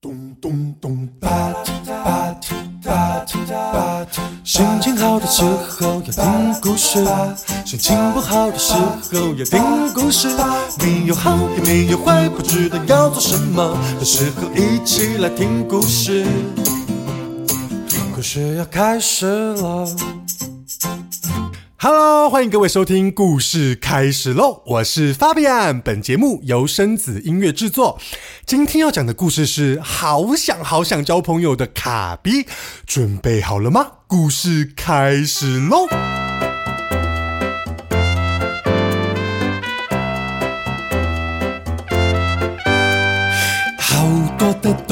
[0.00, 1.72] 咚咚咚，吧唧
[2.04, 2.52] 吧唧
[2.84, 4.20] 吧唧吧唧。
[4.44, 7.04] 心情好的时候要听故事，
[7.64, 10.28] 心情不好的时候要听故事。
[10.78, 16.24] 没有好也没有坏，不知道要做什么的时候，一起来听故事。
[18.14, 19.84] 故事要开始了。
[22.30, 24.60] 欢迎各位收听故事开始喽！
[24.66, 27.98] 我是 Fabian，本节目由生子音乐制作。
[28.44, 32.46] 今天要讲的故事是好想好想交朋友的卡比，
[32.86, 33.92] 准备好了吗？
[34.06, 35.86] 故事开始喽！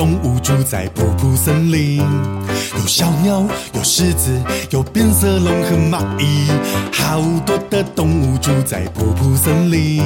[0.06, 1.96] 动物住在瀑布森林，
[2.78, 6.47] 有小鸟，有狮子，有变色龙和蚂蚁。
[6.92, 9.97] 好多的动物住在瀑布森林，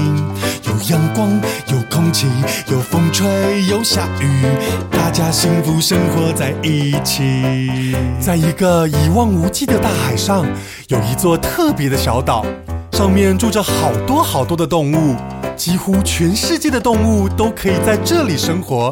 [0.62, 1.30] 有阳光，
[1.66, 2.26] 有空气，
[2.70, 3.26] 有风吹，
[3.66, 4.46] 有下雨，
[4.90, 7.94] 大家幸福生活在一起。
[8.18, 10.46] 在一个一望无际的大海上，
[10.88, 12.46] 有一座特别的小岛，
[12.92, 15.14] 上面住着好多好多的动物。
[15.56, 18.90] 几乎全世界的动物都可以在这里生活，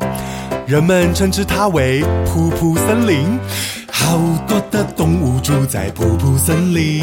[0.69, 3.38] 人们称之它为瀑布森林。
[3.91, 7.02] 好多的动物住在瀑布森林，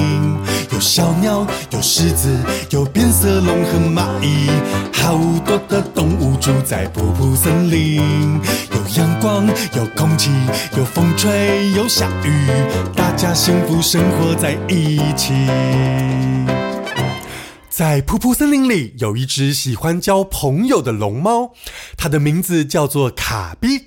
[0.71, 2.37] 有小鸟，有狮子，
[2.69, 4.51] 有变色龙和蚂蚁。
[4.93, 8.39] 好多的动物住在瀑布森林，
[8.71, 10.29] 有阳光，有空气，
[10.77, 12.47] 有风吹，有下雨，
[12.95, 15.33] 大家幸福生活在一起。
[17.67, 21.51] 在瀑布森林里，有一只喜欢交朋友的龙猫，
[22.05, 23.85] 它的名字叫做卡比。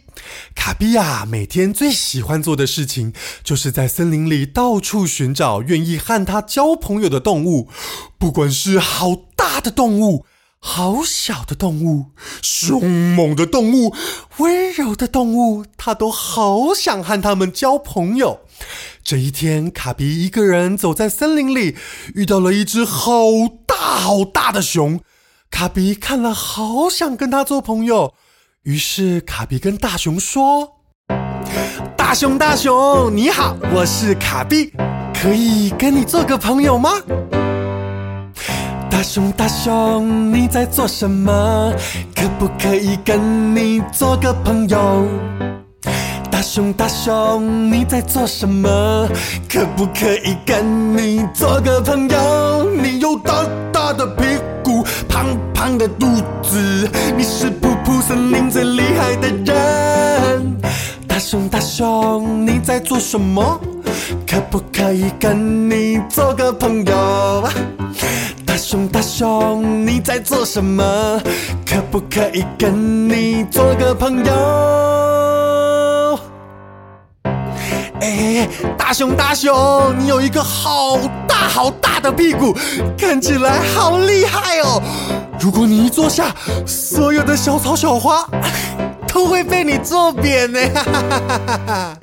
[0.53, 3.13] 卡比呀，每天最喜欢做的事情，
[3.45, 7.69] 就是在森林里到处寻找愿意和它交朋友的动物，
[8.19, 10.27] 不管是好大的动物、
[10.59, 12.07] 好小的动物、
[12.43, 13.95] 凶猛的动物、
[14.39, 18.41] 温柔的动物，它都好想和它们交朋友。
[19.05, 21.77] 这一天，卡比一个人走在森林里，
[22.17, 23.21] 遇到了一只好
[23.65, 24.99] 大好大的熊。
[25.51, 28.15] 卡比看了，好想跟他做朋友。
[28.63, 30.69] 于是，卡比跟大熊说
[31.97, 34.73] ：“大熊，大熊，你好，我是卡比，
[35.15, 36.91] 可以跟你做个朋友吗？”
[38.91, 41.73] 大熊，大熊，你在做什么？
[42.15, 45.09] 可不可以跟你做个朋友？
[46.31, 49.09] 大熊，大熊，你在做什么？
[49.49, 52.71] 可不可以跟你做个朋友？
[52.81, 54.43] 你有大大的屁股，
[55.59, 56.07] 胖的肚
[56.41, 60.57] 子，你是瀑布森林最厉害的人。
[61.09, 63.61] 大熊，大熊，你在做什么？
[64.25, 67.43] 可不可以跟你做个朋友？
[68.47, 71.21] 大熊，大熊，你在做什么？
[71.67, 76.21] 可不可以跟你做个朋友？
[78.01, 80.97] 哎，大熊，大熊，你有一个好
[81.47, 82.57] 好大的屁股，
[82.97, 84.83] 看起来好厉害哦！
[85.39, 86.35] 如果你一坐下，
[86.67, 88.29] 所有的小草小花
[89.07, 90.61] 都会被你坐扁呢！
[90.75, 91.97] 哈哈哈哈哈！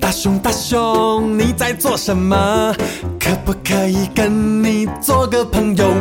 [0.00, 2.74] 大熊，大熊，你在做什么？
[3.18, 5.92] 可不可以跟你做个朋友？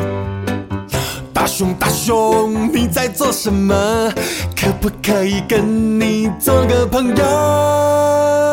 [1.34, 3.73] 大熊，大熊，你在做什么？
[4.56, 8.50] 可不可以跟你做个朋友？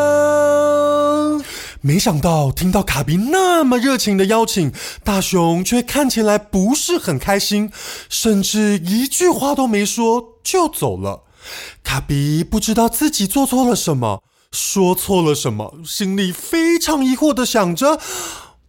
[1.81, 4.71] 没想到听到卡比那么热情的邀请，
[5.03, 7.71] 大熊却看起来不是很开心，
[8.09, 11.23] 甚至一句话都没说就走了。
[11.83, 17.99] 卡比不知道自己做错了什么，说错了什么，心里非常疑惑的想着：“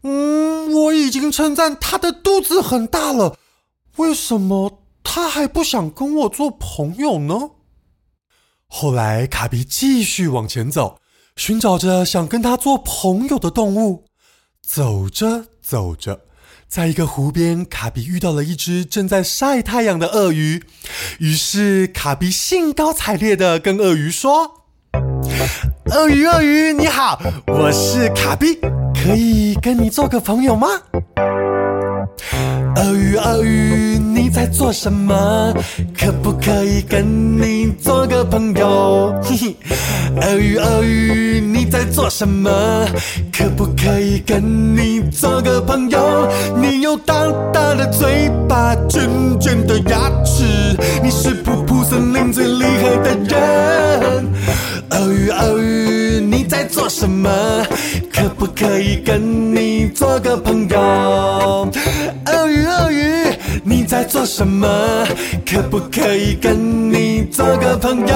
[0.03, 3.37] 嗯，我已经称赞他的肚子很大了。”
[3.97, 7.51] 为什么他还不想跟我做朋友呢？
[8.69, 11.01] 后来，卡比继续往前走，
[11.41, 14.05] 寻找着想跟他做朋友的动物。
[14.63, 16.21] 走着走着，
[16.69, 20.63] 在一个湖边，卡比遇到了一只正在晒太阳的鳄鱼。
[21.19, 24.67] 于是，卡比兴高采烈的跟鳄鱼说
[25.91, 28.61] ：“鳄鱼，鳄鱼，你好，我是卡比，
[29.03, 30.69] 可以跟你做个朋友吗？”
[32.77, 33.90] 鳄鱼，鳄鱼，
[34.33, 35.53] 在做什么？
[35.99, 37.05] 可不可以跟
[37.41, 39.13] 你做个朋友？
[39.23, 39.57] 嘿嘿，
[40.23, 42.51] 鳄鱼，鳄鱼，你在做什么？
[43.33, 46.29] 可不可以跟你做个朋友？
[46.57, 47.15] 你有大
[47.53, 49.09] 大的嘴巴，卷
[49.41, 50.45] 卷的牙齿，
[51.03, 54.33] 你是瀑布森林最厉害的人。
[54.91, 57.29] 鳄鱼，鳄鱼，你在做什么？
[58.13, 61.69] 可不可以跟你做个朋友？
[64.01, 64.67] 在做什么？
[65.45, 68.15] 可不可以跟你做个朋友？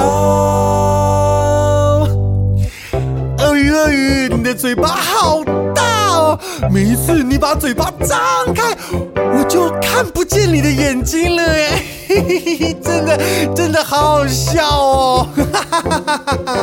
[3.39, 5.45] 鳄鱼鳄鱼你的嘴巴好
[5.75, 6.41] 大哦
[6.73, 8.19] 每一次你把嘴巴张
[8.55, 8.75] 开
[9.15, 13.21] 我就看不见你的眼睛了哎嘿嘿嘿嘿真的
[13.55, 15.29] 真的好好笑哦。
[15.37, 16.55] 哈哈哈哈哈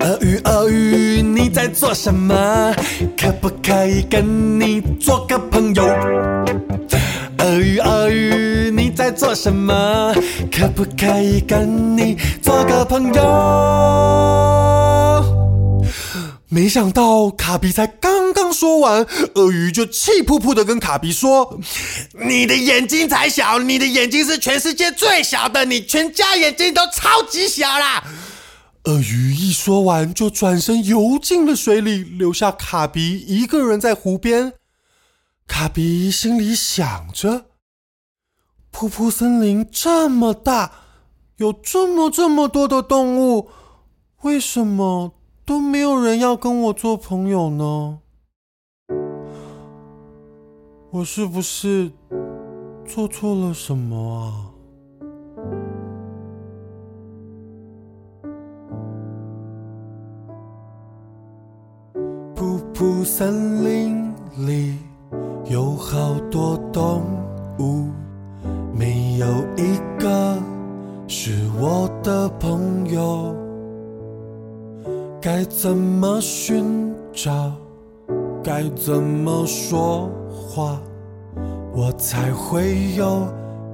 [0.00, 2.74] 鳄鱼鳄鱼你在做什么？
[3.14, 5.84] 可不可以跟你做个朋友？
[7.48, 10.14] 鳄鱼鳄鱼，你在做什么？
[10.52, 13.22] 可不可以跟你做个朋友？
[16.50, 19.06] 没想到卡比才刚刚说完，
[19.36, 21.58] 鳄鱼就气扑扑的跟卡比说
[22.28, 28.04] ：“你的眼睛才小，你的眼睛是全世界最小的，你全家眼睛都超级小啦！”
[28.84, 34.52] 鳄鱼一说完，就转身游进了水里，留下卡比一个人在湖边。
[35.48, 37.46] 卡比心里想着
[38.70, 40.70] ：“瀑布森林这么大，
[41.38, 43.48] 有这么这么多的动物，
[44.22, 45.14] 为什么
[45.44, 47.98] 都没有人要跟我做朋友呢？
[50.90, 51.90] 我是不是
[52.86, 54.54] 做错了什么啊？”
[62.36, 64.14] 瀑布森林
[64.46, 64.87] 里。
[65.48, 67.02] 有好多动
[67.58, 67.86] 物，
[68.74, 70.36] 没有一个
[71.06, 73.34] 是我的朋友。
[75.22, 77.50] 该怎么寻找？
[78.44, 80.78] 该怎么说话？
[81.74, 83.26] 我才会有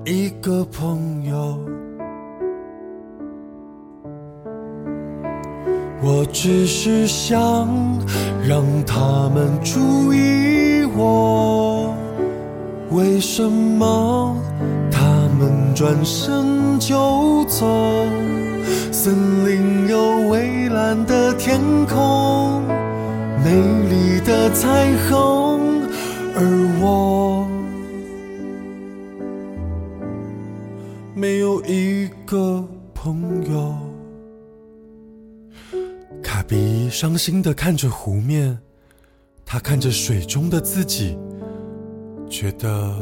[0.04, 1.58] 一个朋友？
[6.00, 7.66] 我只是想
[8.46, 10.03] 让他们注
[13.14, 14.36] 为什么
[14.90, 17.64] 他们转身就走？
[18.90, 19.14] 森
[19.48, 22.60] 林有蔚蓝的天空，
[23.44, 23.54] 美
[23.88, 25.60] 丽的彩虹，
[26.34, 26.42] 而
[26.82, 27.48] 我
[31.14, 33.76] 没有一个朋友。
[36.20, 38.58] 卡比伤心的看着湖面，
[39.46, 41.16] 他看着水中的自己。
[42.28, 42.94] 觉得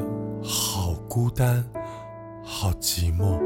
[0.42, 1.64] 好孤单，
[2.44, 3.38] 好寂寞。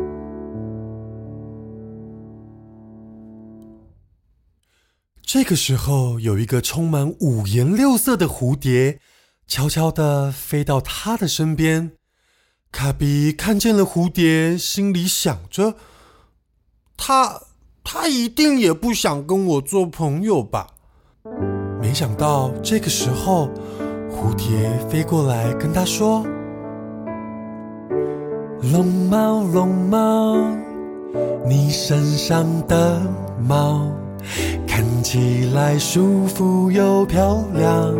[5.23, 9.01] 这个时候，有一个充满五颜六色的蝴蝶，
[9.47, 11.93] 悄悄的飞到他的身边。
[12.73, 15.75] 卡比看见了蝴蝶，心里想着：
[16.97, 17.43] 他
[17.85, 20.75] 他一定也不想跟我做朋友吧？
[21.81, 23.51] 没想到这个时候。
[24.27, 26.27] 蝴蝶飞过来跟他说
[28.73, 30.37] ：“龙猫，龙猫，
[31.47, 33.01] 你身上的
[33.39, 33.87] 毛
[34.67, 37.95] 看起来舒服又漂亮。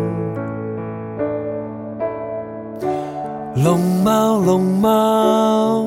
[3.63, 5.85] 龙猫，龙猫，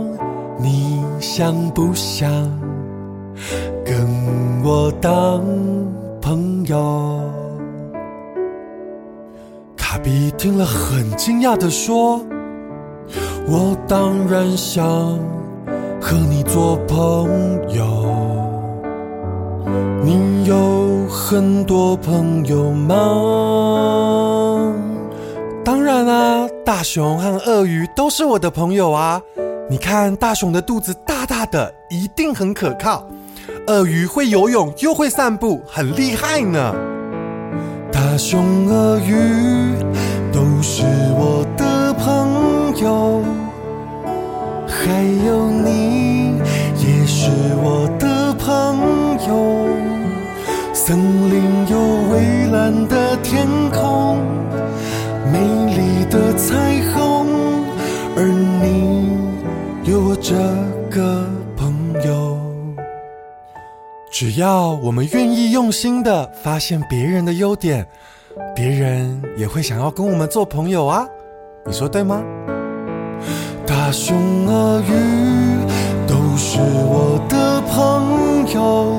[0.58, 2.30] 你想不想
[3.84, 3.94] 跟
[4.64, 5.44] 我当
[6.22, 7.20] 朋友？”
[10.02, 12.24] 比听了，很惊讶的说
[13.46, 14.84] ：“我当然想
[16.00, 17.28] 和你做朋
[17.74, 18.06] 友。
[20.02, 22.96] 你有很多朋友吗？
[25.62, 29.20] 当然啊，大熊和鳄鱼都是我的朋友啊。
[29.68, 33.06] 你看，大熊的肚子大大的，一定很可靠；
[33.66, 36.74] 鳄鱼会游泳，又会散步，很厉害呢。”
[38.22, 39.14] 熊、鳄鱼
[40.30, 40.82] 都是
[41.16, 43.22] 我的朋友，
[44.68, 45.49] 还有
[64.10, 67.86] 只要我们愿意用心的发现别人的优点，
[68.56, 71.06] 别人也会想要跟我们做朋友啊！
[71.64, 72.20] 你说对吗？
[73.64, 74.84] 大熊、鳄鱼
[76.08, 78.98] 都是我的朋友，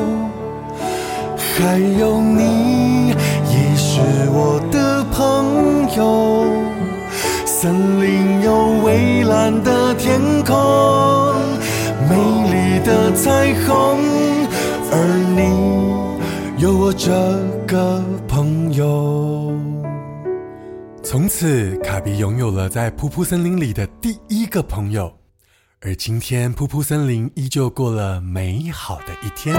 [1.38, 4.00] 还有你也是
[4.32, 6.46] 我的朋友。
[7.46, 10.56] 森林有蔚蓝的天空，
[12.10, 12.15] 美
[12.50, 14.11] 丽的彩虹。
[17.03, 17.12] 这
[17.67, 19.60] 个朋友。
[21.01, 25.12] 从此卡比拥有了在噗噗森林里的第一个朋友
[25.81, 29.55] 而今天噗噗森林依旧过了美好的一天。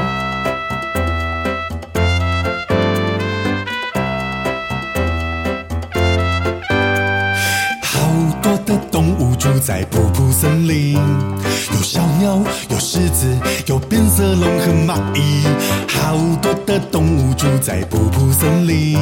[7.82, 15.82] 好多的动物住在噗噗森林有小鸟有狮子有变色龙和蚂蚁。
[16.12, 18.92] 好多的动物住在瀑布森林。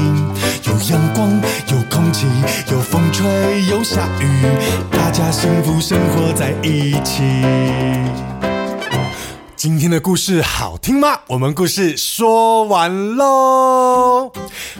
[0.64, 1.30] 有阳光，
[1.66, 2.26] 有空气，
[2.72, 3.26] 有风吹，
[3.66, 4.46] 有下雨，
[4.90, 7.22] 大家幸福生活在一起。
[9.60, 11.20] 今天的故事好听吗？
[11.26, 14.32] 我们故事说完喽。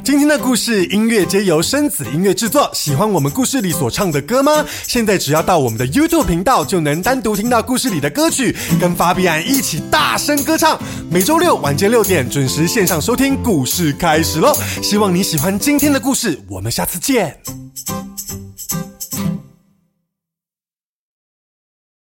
[0.02, 2.70] 今天的故事音乐皆由生子音乐制作。
[2.72, 4.64] 喜欢我们故事里所唱的歌吗？
[4.84, 10.80] 现在只要到我们的 YouTube 频道，就能单独听到故事里的歌曲，跟法比安一起大声歌唱。
[11.10, 14.56] 每周六晚间六点准时线上收听，故事开始喽！
[14.82, 17.38] 希望你喜欢今天的故事，我们下次见。